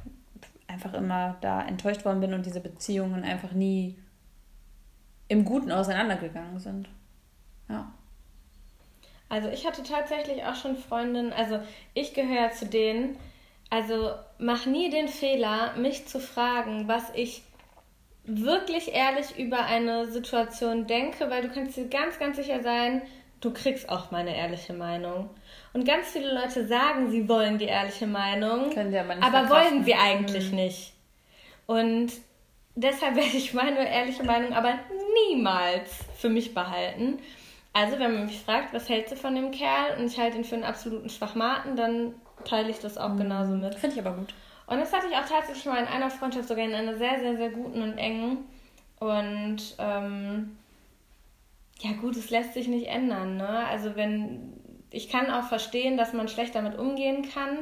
[0.67, 3.97] einfach immer da enttäuscht worden bin und diese Beziehungen einfach nie
[5.29, 6.89] im Guten auseinandergegangen sind.
[7.69, 7.91] Ja.
[9.29, 11.59] Also ich hatte tatsächlich auch schon Freundinnen, also
[11.93, 13.17] ich gehöre zu denen,
[13.69, 17.43] also mach nie den Fehler, mich zu fragen, was ich
[18.23, 23.01] wirklich ehrlich über eine Situation denke, weil du kannst dir ganz, ganz sicher sein,
[23.41, 25.29] du kriegst auch meine ehrliche Meinung.
[25.73, 29.49] Und ganz viele Leute sagen, sie wollen die ehrliche Meinung, Können sie aber, nicht aber
[29.49, 30.55] wollen sie eigentlich mhm.
[30.55, 30.93] nicht.
[31.65, 32.11] Und
[32.75, 34.79] deshalb werde ich meine ehrliche Meinung aber
[35.29, 37.19] niemals für mich behalten.
[37.73, 40.43] Also, wenn man mich fragt, was hältst du von dem Kerl und ich halte ihn
[40.43, 43.17] für einen absoluten Schwachmaten, dann teile ich das auch mhm.
[43.17, 43.75] genauso mit.
[43.75, 44.33] Finde ich aber gut.
[44.65, 47.37] Und das hatte ich auch tatsächlich mal in einer Freundschaft, sogar in einer sehr, sehr,
[47.37, 48.45] sehr guten und engen.
[48.99, 50.57] Und ähm,
[51.79, 53.37] ja, gut, es lässt sich nicht ändern.
[53.37, 53.47] Ne?
[53.47, 54.56] Also, wenn
[54.91, 57.59] ich kann auch verstehen, dass man schlecht damit umgehen kann,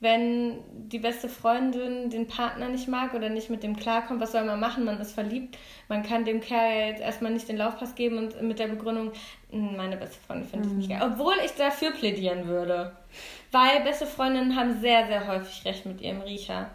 [0.00, 4.20] wenn die beste Freundin den Partner nicht mag oder nicht mit dem klarkommt.
[4.20, 4.84] Was soll man machen?
[4.84, 5.56] Man ist verliebt.
[5.88, 9.12] Man kann dem Kerl jetzt erstmal nicht den Laufpass geben und mit der Begründung,
[9.50, 10.78] hm, meine beste Freundin finde ich mhm.
[10.78, 11.00] nicht geil.
[11.02, 12.92] Obwohl ich dafür plädieren würde.
[13.50, 16.70] Weil beste Freundinnen haben sehr, sehr häufig recht mit ihrem Riecher.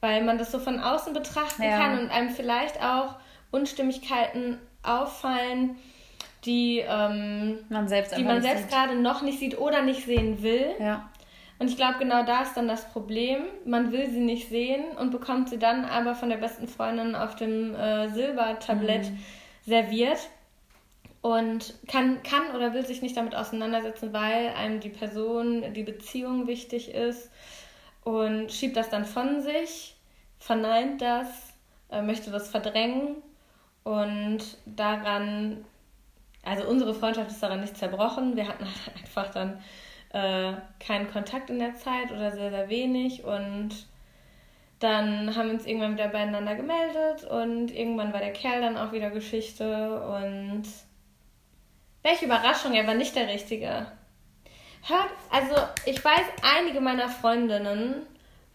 [0.00, 1.78] Weil man das so von außen betrachten ja.
[1.78, 3.16] kann und einem vielleicht auch
[3.50, 5.76] Unstimmigkeiten auffallen,
[6.44, 10.66] die, ähm, man selbst, die man selbst gerade noch nicht sieht oder nicht sehen will.
[10.78, 11.08] Ja.
[11.58, 13.42] Und ich glaube, genau da ist dann das Problem.
[13.64, 17.34] Man will sie nicht sehen und bekommt sie dann aber von der besten Freundin auf
[17.34, 19.18] dem äh, Silbertablett mhm.
[19.66, 20.18] serviert
[21.20, 26.46] und kann, kann oder will sich nicht damit auseinandersetzen, weil einem die Person, die Beziehung
[26.46, 27.30] wichtig ist
[28.04, 29.96] und schiebt das dann von sich,
[30.38, 31.28] verneint das,
[31.90, 33.16] äh, möchte das verdrängen
[33.82, 35.64] und daran,
[36.48, 38.36] also unsere Freundschaft ist daran nicht zerbrochen.
[38.36, 38.66] Wir hatten
[38.98, 39.60] einfach dann
[40.12, 43.70] äh, keinen Kontakt in der Zeit oder sehr, sehr wenig und
[44.80, 48.92] dann haben wir uns irgendwann wieder beieinander gemeldet und irgendwann war der Kerl dann auch
[48.92, 50.62] wieder Geschichte und
[52.02, 53.86] welche Überraschung, er war nicht der Richtige.
[54.86, 58.06] Hört, also ich weiß, einige meiner Freundinnen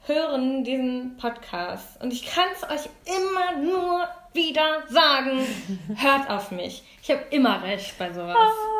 [0.05, 5.45] hören diesen Podcast und ich kann es euch immer nur wieder sagen.
[5.95, 6.83] Hört auf mich.
[7.01, 8.37] Ich habe immer recht bei sowas.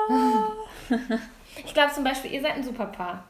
[0.10, 0.50] Ah.
[1.56, 3.24] Ich glaube zum Beispiel, ihr seid ein super Paar.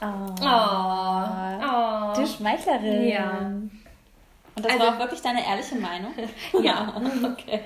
[0.00, 0.06] Oh.
[0.40, 1.64] Oh.
[1.66, 2.14] oh.
[2.14, 3.08] Du Schmeichlerin.
[3.08, 3.38] Ja.
[3.40, 6.14] Und das also, war auch wirklich deine ehrliche Meinung?
[6.62, 6.94] ja.
[7.24, 7.60] okay.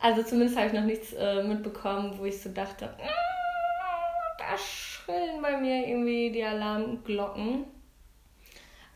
[0.00, 5.42] Also zumindest habe ich noch nichts äh, mitbekommen, wo ich so dachte, mm, da schrillen
[5.42, 7.66] bei mir irgendwie die Alarmglocken.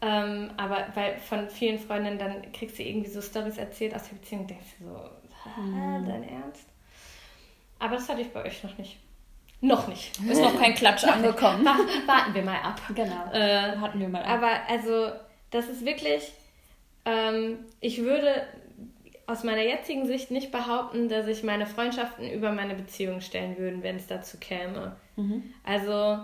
[0.05, 4.17] Ähm, aber weil von vielen Freundinnen dann kriegst du irgendwie so Stories erzählt aus der
[4.17, 6.05] Beziehung und denkst du so, mhm.
[6.07, 6.67] dein Ernst?
[7.79, 8.99] Aber das hatte ich bei euch noch nicht.
[9.63, 10.21] Noch nicht.
[10.29, 11.65] Ist noch kein Klatsch angekommen.
[11.65, 12.83] Warten wir mal ab.
[12.95, 13.33] Genau.
[13.33, 14.29] Äh, Warten wir mal ab.
[14.29, 15.11] Aber also,
[15.51, 16.33] das ist wirklich,
[17.07, 18.47] ähm, ich würde
[19.27, 23.83] aus meiner jetzigen Sicht nicht behaupten, dass ich meine Freundschaften über meine Beziehung stellen würde,
[23.83, 24.97] wenn es dazu käme.
[25.17, 25.55] Mhm.
[25.65, 26.19] Also,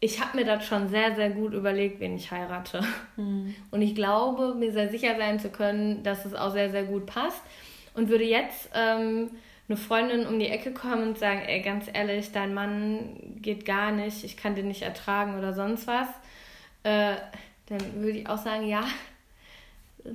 [0.00, 2.80] ich habe mir das schon sehr, sehr gut überlegt, wen ich heirate.
[3.16, 3.54] Mhm.
[3.70, 7.06] Und ich glaube, mir sehr sicher sein zu können, dass es auch sehr, sehr gut
[7.06, 7.42] passt.
[7.94, 9.30] Und würde jetzt ähm,
[9.68, 13.92] eine Freundin um die Ecke kommen und sagen, ey, ganz ehrlich, dein Mann geht gar
[13.92, 16.08] nicht, ich kann den nicht ertragen oder sonst was,
[16.82, 17.16] äh,
[17.66, 18.84] dann würde ich auch sagen, ja,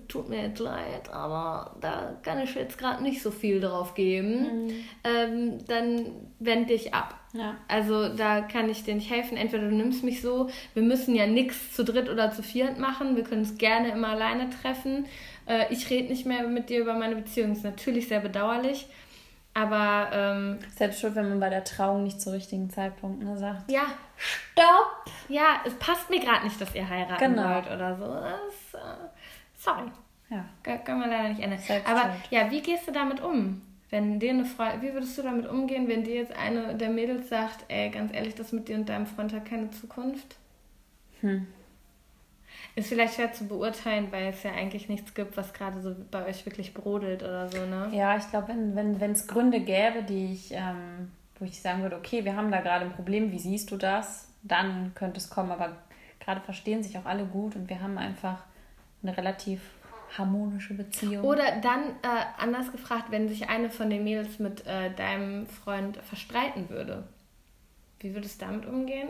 [0.08, 4.66] tut mir jetzt leid, aber da kann ich jetzt gerade nicht so viel drauf geben.
[4.66, 4.74] Mhm.
[5.04, 6.06] Ähm, dann
[6.40, 7.20] wend dich ab.
[7.36, 7.56] Ja.
[7.68, 9.38] Also da kann ich dir nicht helfen.
[9.38, 13.16] Entweder du nimmst mich so, wir müssen ja nichts zu dritt oder zu viert machen,
[13.16, 15.06] wir können es gerne immer alleine treffen.
[15.46, 17.50] Äh, ich rede nicht mehr mit dir über meine Beziehung.
[17.50, 18.88] Das ist natürlich sehr bedauerlich.
[19.54, 23.72] Aber ähm, selbst schon, wenn man bei der Trauung nicht zu richtigen Zeitpunkt ne, sagt.
[23.72, 23.86] Ja,
[24.18, 25.06] stopp!
[25.30, 27.56] Ja, es passt mir gerade nicht, dass ihr heiraten genau.
[27.56, 28.06] wollt oder so.
[28.06, 28.96] Das, äh,
[29.58, 29.92] sorry.
[30.30, 30.44] Ja.
[30.64, 31.60] Können wir leider nicht ändern.
[31.86, 33.62] Aber ja, wie gehst du damit um?
[33.96, 37.30] Wenn dir eine Frau, wie würdest du damit umgehen, wenn dir jetzt eine der Mädels
[37.30, 40.36] sagt, ey, ganz ehrlich, das mit dir und deinem Freund hat keine Zukunft?
[41.22, 41.48] Hm.
[42.76, 46.26] Ist vielleicht schwer zu beurteilen, weil es ja eigentlich nichts gibt, was gerade so bei
[46.26, 47.90] euch wirklich brodelt oder so, ne?
[47.94, 51.96] Ja, ich glaube, wenn es wenn, Gründe gäbe, die ich, ähm, wo ich sagen würde,
[51.96, 54.28] okay, wir haben da gerade ein Problem, wie siehst du das?
[54.44, 55.78] Dann könnte es kommen, aber
[56.20, 58.44] gerade verstehen sich auch alle gut und wir haben einfach
[59.02, 59.62] eine relativ
[60.18, 61.24] harmonische Beziehung.
[61.24, 65.98] Oder dann äh, anders gefragt, wenn sich eine von den Mädels mit äh, deinem Freund
[65.98, 67.04] verstreiten würde.
[68.00, 69.10] Wie würdest du damit umgehen?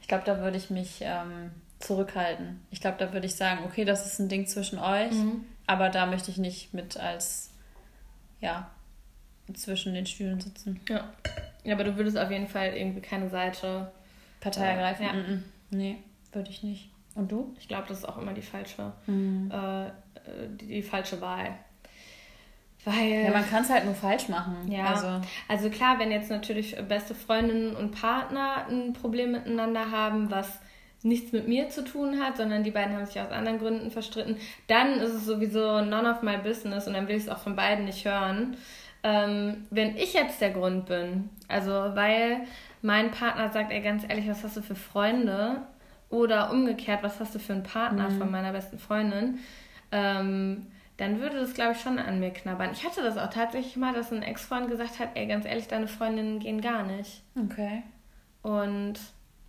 [0.00, 2.60] Ich glaube, da würde ich mich ähm, zurückhalten.
[2.70, 5.44] Ich glaube, da würde ich sagen, okay, das ist ein Ding zwischen euch, mhm.
[5.66, 7.50] aber da möchte ich nicht mit als,
[8.40, 8.70] ja,
[9.54, 10.80] zwischen den Stühlen sitzen.
[10.88, 11.12] Ja.
[11.62, 13.92] ja aber du würdest auf jeden Fall irgendwie keine Seite
[14.40, 15.04] Partei äh, ergreifen.
[15.04, 15.38] Ja.
[15.70, 15.98] Nee,
[16.32, 16.90] würde ich nicht.
[17.14, 17.54] Und du?
[17.58, 19.50] Ich glaube, das ist auch immer die falsche, mhm.
[19.50, 19.90] äh,
[20.60, 21.54] die, die, falsche Wahl.
[22.84, 24.70] Weil, ja, man kann es halt nur falsch machen.
[24.70, 24.86] Ja.
[24.86, 25.20] Also.
[25.48, 30.60] also klar, wenn jetzt natürlich beste Freundinnen und Partner ein Problem miteinander haben, was
[31.02, 34.36] nichts mit mir zu tun hat, sondern die beiden haben sich aus anderen Gründen verstritten,
[34.66, 37.56] dann ist es sowieso none of my business und dann will ich es auch von
[37.56, 38.56] beiden nicht hören.
[39.02, 42.40] Ähm, wenn ich jetzt der Grund bin, also weil
[42.82, 45.62] mein Partner sagt, ey, ganz ehrlich, was hast du für Freunde?
[46.08, 48.18] Oder umgekehrt, was hast du für einen Partner mhm.
[48.18, 49.40] von meiner besten Freundin?
[49.96, 50.66] Ähm,
[50.98, 52.70] dann würde das, glaube ich, schon an mir knabbern.
[52.72, 55.88] Ich hatte das auch tatsächlich mal, dass ein Ex-Freund gesagt hat, ey, ganz ehrlich, deine
[55.88, 57.22] Freundinnen gehen gar nicht.
[57.36, 57.82] Okay.
[58.42, 58.94] Und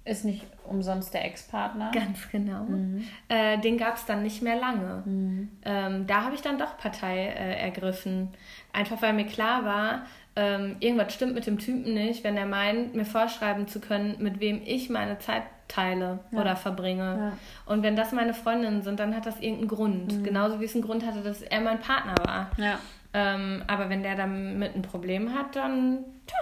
[0.04, 1.92] ist nicht umsonst der Ex-Partner.
[1.94, 2.64] Ganz genau.
[2.64, 3.04] Mhm.
[3.28, 5.04] Äh, den gab es dann nicht mehr lange.
[5.06, 5.50] Mhm.
[5.64, 8.30] Ähm, da habe ich dann doch Partei äh, ergriffen.
[8.72, 10.06] Einfach weil mir klar war,
[10.36, 14.40] ähm, irgendwas stimmt mit dem Typen nicht, wenn er meint, mir vorschreiben zu können, mit
[14.40, 16.40] wem ich meine Zeit teile ja.
[16.40, 17.18] oder verbringe.
[17.18, 17.72] Ja.
[17.72, 20.18] Und wenn das meine Freundinnen sind, dann hat das irgendeinen Grund.
[20.18, 20.24] Mhm.
[20.24, 22.52] Genauso wie es einen Grund hatte, dass er mein Partner war.
[22.58, 22.80] Ja.
[23.14, 26.38] Ähm, aber wenn der damit ein Problem hat, dann tja,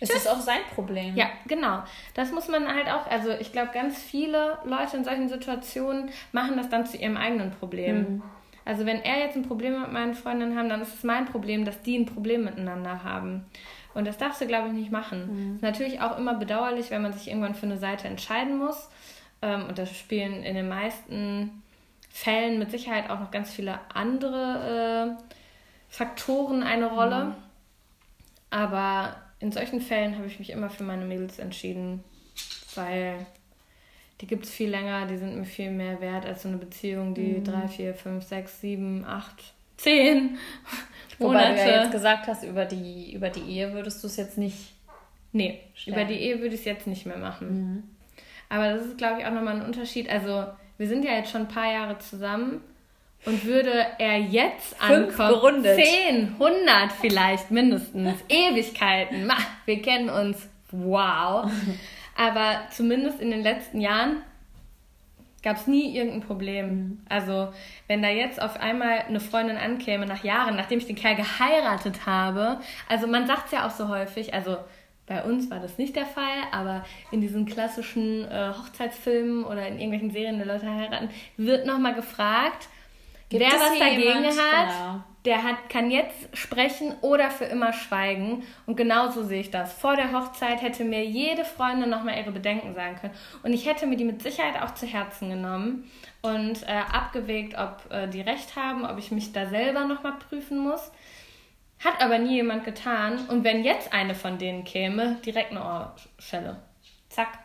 [0.00, 1.16] es ist auch sein Problem.
[1.16, 1.82] Ja, genau.
[2.14, 6.56] Das muss man halt auch, also ich glaube, ganz viele Leute in solchen Situationen machen
[6.56, 7.96] das dann zu ihrem eigenen Problem.
[7.96, 8.22] Mhm.
[8.64, 11.64] Also wenn er jetzt ein Problem mit meinen Freundinnen haben, dann ist es mein Problem,
[11.64, 13.46] dass die ein Problem miteinander haben.
[13.98, 15.26] Und das darfst du, glaube ich, nicht machen.
[15.48, 15.54] Mhm.
[15.56, 18.88] Ist natürlich auch immer bedauerlich, wenn man sich irgendwann für eine Seite entscheiden muss.
[19.42, 21.64] Ähm, und da spielen in den meisten
[22.08, 25.22] Fällen mit Sicherheit auch noch ganz viele andere äh,
[25.88, 27.24] Faktoren eine Rolle.
[27.24, 27.34] Mhm.
[28.50, 32.04] Aber in solchen Fällen habe ich mich immer für meine Mädels entschieden,
[32.76, 33.26] weil
[34.20, 37.14] die gibt es viel länger, die sind mir viel mehr wert als so eine Beziehung,
[37.14, 37.44] die mhm.
[37.44, 40.38] drei, vier, fünf, sechs, sieben, acht, zehn
[41.18, 41.54] Wobei Monate.
[41.54, 44.74] du ja jetzt gesagt hast, über die, über die Ehe würdest du es jetzt nicht.
[45.32, 45.96] Nee, stellen.
[45.96, 47.48] über die Ehe würde ich es jetzt nicht mehr machen.
[47.48, 47.82] Mhm.
[48.48, 50.08] Aber das ist, glaube ich, auch nochmal ein Unterschied.
[50.08, 50.44] Also,
[50.78, 52.62] wir sind ja jetzt schon ein paar Jahre zusammen
[53.24, 55.76] und würde er jetzt Fünf ankommen, gerundet.
[55.76, 59.30] 10, 100 vielleicht mindestens, Ewigkeiten,
[59.66, 61.50] wir kennen uns, wow.
[62.16, 64.22] Aber zumindest in den letzten Jahren
[65.42, 67.00] gab es nie irgendein Problem.
[67.08, 67.52] Also,
[67.86, 72.06] wenn da jetzt auf einmal eine Freundin ankäme, nach Jahren, nachdem ich den Kerl geheiratet
[72.06, 74.56] habe, also man sagt es ja auch so häufig, also
[75.06, 79.74] bei uns war das nicht der Fall, aber in diesen klassischen äh, Hochzeitsfilmen oder in
[79.74, 82.68] irgendwelchen Serien, die Leute heiraten, wird nochmal gefragt,
[83.30, 84.26] Gibt wer was dagegen jemand?
[84.26, 84.68] hat.
[84.68, 88.44] Genau der hat, kann jetzt sprechen oder für immer schweigen.
[88.66, 89.72] Und genauso sehe ich das.
[89.72, 93.14] Vor der Hochzeit hätte mir jede Freundin nochmal ihre Bedenken sagen können.
[93.42, 95.90] Und ich hätte mir die mit Sicherheit auch zu Herzen genommen
[96.22, 100.58] und äh, abgewägt, ob äh, die recht haben, ob ich mich da selber nochmal prüfen
[100.58, 100.92] muss.
[101.84, 103.26] Hat aber nie jemand getan.
[103.28, 106.62] Und wenn jetzt eine von denen käme, direkt eine Ohrschelle.
[107.08, 107.38] Zack.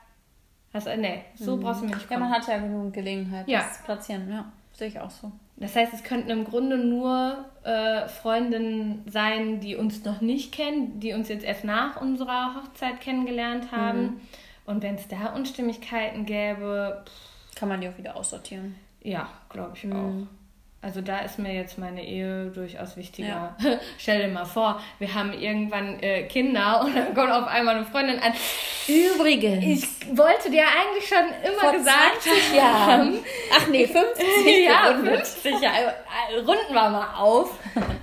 [0.71, 1.61] Also, nee, so mhm.
[1.61, 2.21] brauchst du mir nicht kommen.
[2.21, 3.59] Ja, man hat ja genug Gelegenheit, ja.
[3.59, 4.31] das platzieren.
[4.31, 5.31] Ja, sehe ich auch so.
[5.63, 10.99] Das heißt, es könnten im Grunde nur äh, Freundinnen sein, die uns noch nicht kennen,
[10.99, 14.01] die uns jetzt erst nach unserer Hochzeit kennengelernt haben.
[14.01, 14.21] Mhm.
[14.65, 17.05] Und wenn es da Unstimmigkeiten gäbe.
[17.05, 18.75] Pff, Kann man die auch wieder aussortieren.
[19.03, 19.93] Ja, glaube ich mhm.
[19.93, 20.42] auch.
[20.83, 23.55] Also da ist mir jetzt meine Ehe durchaus wichtiger.
[23.57, 23.79] Ja.
[23.97, 27.85] Stell dir mal vor, wir haben irgendwann äh, Kinder und dann kommt auf einmal eine
[27.85, 28.33] Freundin an.
[28.85, 29.63] Übrigens.
[29.63, 32.27] Ich wollte dir eigentlich schon immer Vor gesagt
[32.59, 33.19] haben.
[33.55, 34.25] Ach nee, 50
[34.65, 35.25] Ja, gerundet.
[35.25, 35.93] 50 Jahre.
[36.39, 37.57] Runden wir mal auf.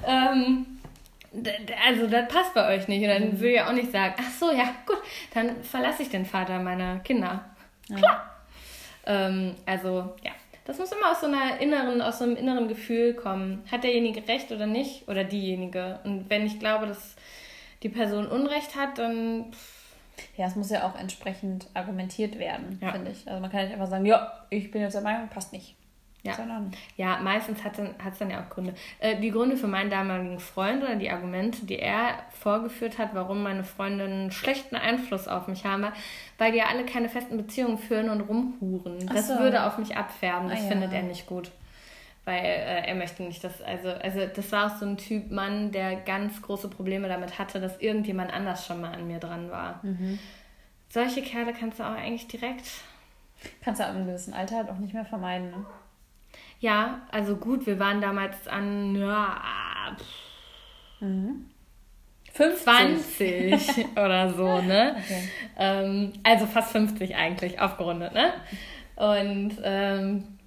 [0.07, 0.67] ähm,
[1.87, 3.03] also das passt bei euch nicht.
[3.03, 3.41] Und dann mhm.
[3.41, 5.03] will ich auch nicht sagen, ach so, ja, gut,
[5.35, 7.45] dann verlasse ich den Vater meiner Kinder.
[7.89, 7.97] Ja.
[7.97, 8.37] Klar.
[9.05, 10.33] Ähm, also, ja.
[10.71, 13.65] Das muss immer aus so einer inneren, aus so einem inneren Gefühl kommen.
[13.73, 15.09] Hat derjenige recht oder nicht?
[15.09, 15.99] Oder diejenige?
[16.05, 17.17] Und wenn ich glaube, dass
[17.83, 19.47] die Person Unrecht hat, dann.
[20.37, 22.93] Ja, es muss ja auch entsprechend argumentiert werden, ja.
[22.93, 23.27] finde ich.
[23.27, 25.75] Also man kann nicht einfach sagen, ja, ich bin jetzt der Meinung, passt nicht.
[26.23, 26.37] Ja,
[26.97, 28.75] ja meistens hat es dann, ja auch Gründe.
[28.99, 33.43] Äh, die Gründe für meinen damaligen Freund oder die Argumente, die er vorgeführt hat, warum
[33.43, 35.87] meine Freundinnen einen schlechten Einfluss auf mich haben,
[36.39, 38.99] weil die ja alle keine festen Beziehungen führen und rumhuren.
[39.09, 39.39] Ach das so.
[39.39, 40.49] würde auf mich abfärben.
[40.49, 40.99] Das ah, findet ja.
[40.99, 41.51] er nicht gut.
[42.27, 45.73] Weil äh, er möchte nicht, dass, also, also das war auch so ein Typ Mann,
[45.73, 49.81] der ganz große Probleme damit hatte, dass irgendjemand anders schon mal an mir dran war.
[49.83, 50.19] Mhm.
[50.91, 52.67] Solche Kerle kannst du auch eigentlich direkt.
[53.63, 55.65] Kannst du ab einem gewissen Alter halt auch nicht mehr vermeiden, ne?
[56.61, 59.97] Ja, also gut, wir waren damals an ja,
[61.01, 61.47] mhm.
[62.35, 64.97] 20 oder so, ne?
[64.99, 65.29] Okay.
[65.59, 68.35] Ähm, also fast 50 eigentlich, aufgerundet, ne?
[68.97, 70.39] Und ähm,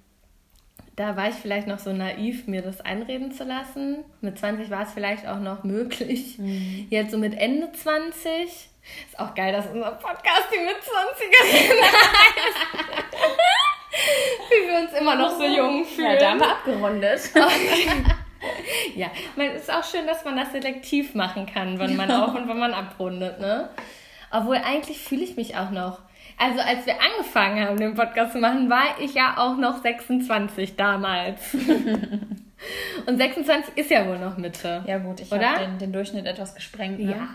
[0.96, 4.04] da war ich vielleicht noch so naiv, mir das einreden zu lassen.
[4.20, 6.38] Mit 20 war es vielleicht auch noch möglich.
[6.38, 6.86] Mhm.
[6.90, 8.70] Jetzt so mit Ende 20 ist
[9.18, 11.74] auch geil, dass unser Podcast die mit 20er
[14.50, 16.12] Wie wir uns immer noch so jung fühlen.
[16.12, 17.30] Ja, da haben wir abgerundet.
[18.94, 22.48] ja, es ist auch schön, dass man das selektiv machen kann, wann man auf und
[22.48, 23.70] wann man abrundet, ne?
[24.30, 26.00] Obwohl eigentlich fühle ich mich auch noch.
[26.36, 30.74] Also als wir angefangen haben, den Podcast zu machen, war ich ja auch noch 26
[30.74, 31.54] damals.
[33.06, 34.82] und 26 ist ja wohl noch Mitte.
[34.86, 36.98] Ja gut, ich habe den, den Durchschnitt etwas gesprengt.
[36.98, 37.12] Ne?
[37.12, 37.28] Ja,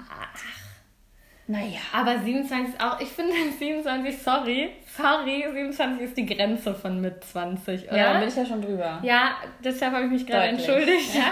[1.49, 1.79] naja.
[1.91, 7.23] Aber 27 ist auch, ich finde 27, sorry, sorry, 27 ist die Grenze von mit
[7.23, 7.97] 20, oder?
[7.97, 8.99] Ja, da bin ich ja schon drüber.
[9.01, 9.31] Ja,
[9.63, 11.15] deshalb habe ich mich gerade entschuldigt.
[11.15, 11.31] Ja.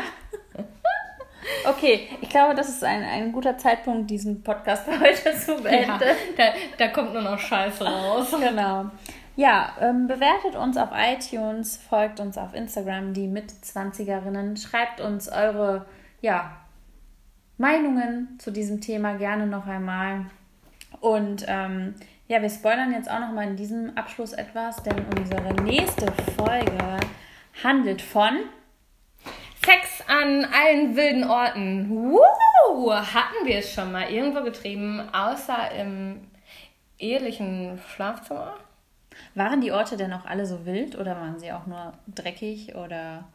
[1.66, 5.88] Okay, ich glaube, das ist ein, ein guter Zeitpunkt, diesen Podcast heute zu beenden.
[5.88, 6.00] Ja,
[6.36, 6.44] da,
[6.78, 8.36] da kommt nur noch Scheiße raus.
[8.40, 8.88] genau.
[9.38, 14.58] Ja, ähm, bewertet uns auf iTunes, folgt uns auf Instagram, die Mit-20erinnen.
[14.58, 15.86] Schreibt uns eure,
[16.20, 16.58] ja,
[17.58, 20.26] Meinungen zu diesem Thema gerne noch einmal.
[21.00, 21.96] Und ähm,
[22.28, 26.98] ja, wir spoilern jetzt auch noch mal in diesem Abschluss etwas, denn unsere nächste Folge
[27.64, 28.38] handelt von
[29.66, 31.90] Sex an allen wilden Orten.
[31.90, 32.94] Woo!
[32.94, 36.28] Hatten wir es schon mal irgendwo getrieben, außer im
[37.00, 38.56] ehelichen Schlafzimmer?
[39.36, 43.26] Waren die Orte denn auch alle so wild oder waren sie auch nur dreckig oder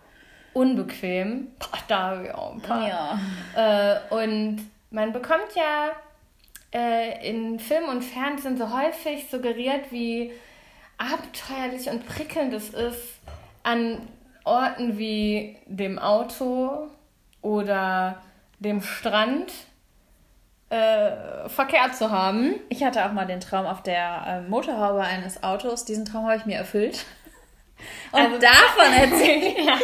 [0.55, 1.49] unbequem.
[1.59, 2.89] Boah, da habe ich auch ein paar.
[2.89, 3.19] Ja.
[3.55, 5.93] Äh, und man bekommt ja
[6.73, 10.33] äh, in Film und Fernsehen so häufig suggeriert, wie
[10.99, 13.21] abenteuerlich und prickelnd es ist,
[13.63, 13.99] an
[14.45, 16.89] Orten wie dem Auto
[17.41, 18.23] oder
[18.59, 19.53] dem Strand
[20.71, 22.55] äh, Verkehr zu haben.
[22.69, 25.85] Ich hatte auch mal den Traum auf der äh, Motorhaube eines Autos.
[25.85, 27.05] Diesen Traum habe ich mir erfüllt.
[28.13, 29.67] Und also, davon erzählen.
[29.67, 29.79] ja.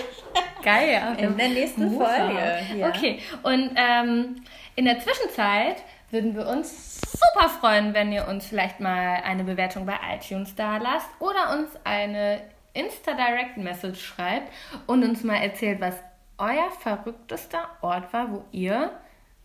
[0.62, 1.12] Geil, ja.
[1.14, 2.58] In der nächsten Folge.
[2.76, 2.88] Ja.
[2.88, 4.42] Okay, und ähm,
[4.76, 5.76] in der Zwischenzeit
[6.10, 10.78] würden wir uns super freuen, wenn ihr uns vielleicht mal eine Bewertung bei iTunes da
[10.78, 12.40] lasst oder uns eine
[12.74, 14.52] Insta-Direct-Message schreibt
[14.86, 15.94] und uns mal erzählt, was
[16.38, 18.92] euer verrücktester Ort war, wo ihr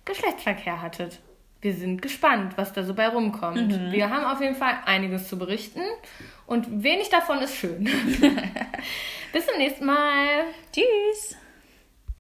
[0.06, 1.20] Geschlechtsverkehr hattet.
[1.64, 3.72] Wir sind gespannt, was da so bei rumkommt.
[3.72, 3.92] Mhm.
[3.94, 5.80] Wir haben auf jeden Fall einiges zu berichten
[6.46, 7.86] und wenig davon ist schön.
[9.32, 10.44] Bis zum nächsten Mal.
[10.74, 11.38] Tschüss.